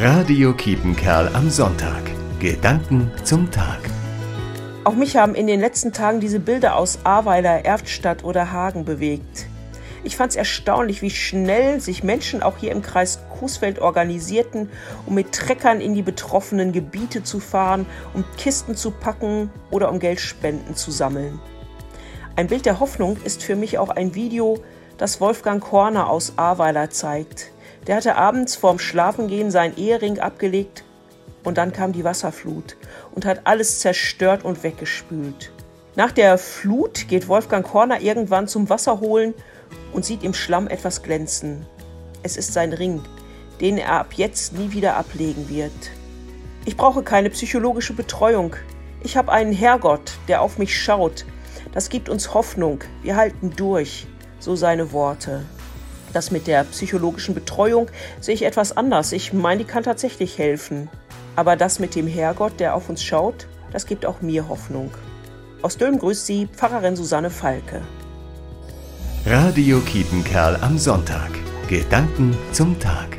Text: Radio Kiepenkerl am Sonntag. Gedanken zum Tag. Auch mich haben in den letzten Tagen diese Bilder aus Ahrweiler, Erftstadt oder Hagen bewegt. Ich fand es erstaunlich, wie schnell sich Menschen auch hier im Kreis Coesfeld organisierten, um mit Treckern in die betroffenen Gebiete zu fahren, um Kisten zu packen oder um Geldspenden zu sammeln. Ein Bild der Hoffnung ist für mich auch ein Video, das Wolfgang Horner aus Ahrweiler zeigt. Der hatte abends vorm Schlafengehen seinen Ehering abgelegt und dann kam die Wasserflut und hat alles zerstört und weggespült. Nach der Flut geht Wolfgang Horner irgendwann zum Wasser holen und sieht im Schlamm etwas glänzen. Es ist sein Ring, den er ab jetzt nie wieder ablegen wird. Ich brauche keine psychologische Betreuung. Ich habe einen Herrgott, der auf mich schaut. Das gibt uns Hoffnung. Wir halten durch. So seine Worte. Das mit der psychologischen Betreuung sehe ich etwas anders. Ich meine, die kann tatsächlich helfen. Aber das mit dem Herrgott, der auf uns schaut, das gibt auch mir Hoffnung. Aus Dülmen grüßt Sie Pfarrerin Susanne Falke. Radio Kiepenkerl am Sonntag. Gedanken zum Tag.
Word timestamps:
Radio 0.00 0.52
Kiepenkerl 0.52 1.28
am 1.34 1.50
Sonntag. 1.50 2.04
Gedanken 2.38 3.10
zum 3.24 3.50
Tag. 3.50 3.80
Auch 4.84 4.94
mich 4.94 5.16
haben 5.16 5.34
in 5.34 5.48
den 5.48 5.58
letzten 5.58 5.92
Tagen 5.92 6.20
diese 6.20 6.38
Bilder 6.38 6.76
aus 6.76 7.00
Ahrweiler, 7.02 7.64
Erftstadt 7.64 8.22
oder 8.22 8.52
Hagen 8.52 8.84
bewegt. 8.84 9.46
Ich 10.04 10.16
fand 10.16 10.30
es 10.30 10.36
erstaunlich, 10.36 11.02
wie 11.02 11.10
schnell 11.10 11.80
sich 11.80 12.04
Menschen 12.04 12.44
auch 12.44 12.58
hier 12.58 12.70
im 12.70 12.80
Kreis 12.80 13.18
Coesfeld 13.40 13.80
organisierten, 13.80 14.70
um 15.04 15.16
mit 15.16 15.32
Treckern 15.32 15.80
in 15.80 15.94
die 15.94 16.02
betroffenen 16.02 16.70
Gebiete 16.70 17.24
zu 17.24 17.40
fahren, 17.40 17.84
um 18.14 18.24
Kisten 18.36 18.76
zu 18.76 18.92
packen 18.92 19.50
oder 19.72 19.90
um 19.90 19.98
Geldspenden 19.98 20.76
zu 20.76 20.92
sammeln. 20.92 21.40
Ein 22.36 22.46
Bild 22.46 22.66
der 22.66 22.78
Hoffnung 22.78 23.16
ist 23.24 23.42
für 23.42 23.56
mich 23.56 23.78
auch 23.78 23.88
ein 23.88 24.14
Video, 24.14 24.62
das 24.96 25.20
Wolfgang 25.20 25.72
Horner 25.72 26.08
aus 26.08 26.34
Ahrweiler 26.36 26.88
zeigt. 26.88 27.50
Der 27.88 27.96
hatte 27.96 28.16
abends 28.16 28.54
vorm 28.54 28.78
Schlafengehen 28.78 29.50
seinen 29.50 29.76
Ehering 29.78 30.20
abgelegt 30.20 30.84
und 31.42 31.56
dann 31.56 31.72
kam 31.72 31.92
die 31.92 32.04
Wasserflut 32.04 32.76
und 33.14 33.24
hat 33.24 33.40
alles 33.44 33.80
zerstört 33.80 34.44
und 34.44 34.62
weggespült. 34.62 35.50
Nach 35.96 36.12
der 36.12 36.36
Flut 36.36 37.08
geht 37.08 37.28
Wolfgang 37.28 37.72
Horner 37.72 38.02
irgendwann 38.02 38.46
zum 38.46 38.68
Wasser 38.68 39.00
holen 39.00 39.32
und 39.92 40.04
sieht 40.04 40.22
im 40.22 40.34
Schlamm 40.34 40.68
etwas 40.68 41.02
glänzen. 41.02 41.64
Es 42.22 42.36
ist 42.36 42.52
sein 42.52 42.74
Ring, 42.74 43.00
den 43.62 43.78
er 43.78 43.92
ab 43.92 44.12
jetzt 44.14 44.52
nie 44.52 44.70
wieder 44.72 44.96
ablegen 44.96 45.48
wird. 45.48 45.72
Ich 46.66 46.76
brauche 46.76 47.02
keine 47.02 47.30
psychologische 47.30 47.94
Betreuung. 47.94 48.54
Ich 49.02 49.16
habe 49.16 49.32
einen 49.32 49.54
Herrgott, 49.54 50.18
der 50.28 50.42
auf 50.42 50.58
mich 50.58 50.78
schaut. 50.78 51.24
Das 51.72 51.88
gibt 51.88 52.10
uns 52.10 52.34
Hoffnung. 52.34 52.80
Wir 53.02 53.16
halten 53.16 53.54
durch. 53.56 54.06
So 54.40 54.56
seine 54.56 54.92
Worte. 54.92 55.46
Das 56.12 56.30
mit 56.30 56.46
der 56.46 56.64
psychologischen 56.64 57.34
Betreuung 57.34 57.88
sehe 58.20 58.34
ich 58.34 58.44
etwas 58.44 58.76
anders. 58.76 59.12
Ich 59.12 59.32
meine, 59.32 59.64
die 59.64 59.70
kann 59.70 59.82
tatsächlich 59.82 60.38
helfen. 60.38 60.88
Aber 61.36 61.56
das 61.56 61.78
mit 61.78 61.94
dem 61.94 62.06
Herrgott, 62.06 62.58
der 62.58 62.74
auf 62.74 62.88
uns 62.88 63.04
schaut, 63.04 63.46
das 63.72 63.86
gibt 63.86 64.06
auch 64.06 64.20
mir 64.22 64.48
Hoffnung. 64.48 64.90
Aus 65.62 65.76
Dülmen 65.76 65.98
grüßt 65.98 66.26
Sie 66.26 66.46
Pfarrerin 66.46 66.96
Susanne 66.96 67.30
Falke. 67.30 67.82
Radio 69.26 69.80
Kiepenkerl 69.80 70.56
am 70.62 70.78
Sonntag. 70.78 71.30
Gedanken 71.68 72.36
zum 72.52 72.78
Tag. 72.78 73.17